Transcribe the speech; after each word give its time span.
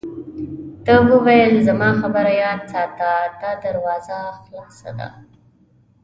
ده 0.85 0.95
وویل: 1.09 1.55
زما 1.67 1.89
خبره 2.01 2.31
یاد 2.41 2.61
ساته، 2.73 3.11
دا 3.41 3.51
دروازه 3.63 4.19
خلاصه 4.45 4.91
ده. 4.97 5.07